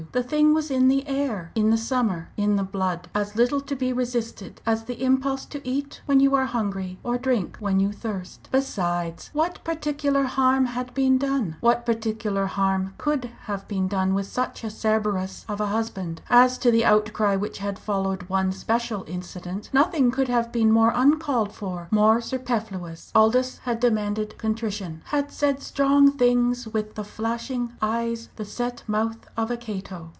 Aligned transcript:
The 0.13 0.23
thing 0.23 0.53
was 0.53 0.71
in 0.71 0.87
the 0.89 1.07
air! 1.07 1.51
in 1.55 1.69
the 1.69 1.77
summer, 1.77 2.29
in 2.35 2.55
the 2.55 2.63
blood 2.63 3.07
as 3.15 3.35
little 3.35 3.61
to 3.61 3.75
be 3.75 3.93
resisted 3.93 4.59
as 4.65 4.83
the 4.83 5.01
impulse 5.03 5.45
to 5.45 5.65
eat 5.65 6.01
when 6.05 6.19
you 6.19 6.33
are 6.35 6.47
hungry, 6.47 6.99
or 7.03 7.17
drink 7.19 7.55
when 7.59 7.79
you 7.79 7.93
thirst. 7.93 8.49
Besides, 8.51 9.29
what 9.31 9.63
particular 9.63 10.23
harm 10.23 10.65
had 10.65 10.93
been 10.95 11.17
done, 11.17 11.55
what 11.61 11.85
particular 11.85 12.47
harm 12.47 12.93
could 12.97 13.29
have 13.43 13.67
been 13.69 13.87
done 13.87 14.13
with 14.13 14.25
such 14.25 14.63
a 14.65 14.71
Cerberus 14.71 15.45
of 15.47 15.61
a 15.61 15.67
husband? 15.67 16.21
As 16.29 16.57
to 16.57 16.71
the 16.71 16.83
outcry 16.83 17.35
which 17.37 17.59
had 17.59 17.79
followed 17.79 18.23
one 18.23 18.51
special 18.51 19.05
incident, 19.07 19.69
nothing 19.71 20.09
could 20.11 20.27
have 20.27 20.51
been 20.51 20.71
more 20.71 20.91
uncalled 20.95 21.53
for, 21.53 21.87
more 21.91 22.19
superfluous. 22.19 23.11
Aldous 23.15 23.59
had 23.59 23.79
demanded 23.79 24.37
contrition, 24.39 25.03
had 25.05 25.31
said 25.31 25.61
strong 25.61 26.11
things 26.11 26.67
with 26.67 26.95
the 26.95 27.05
flashing 27.05 27.71
eyes, 27.81 28.27
the 28.35 28.45
set 28.45 28.83
mouth 28.87 29.27
of 29.37 29.49
a 29.51 29.55
Cato. 29.57 29.99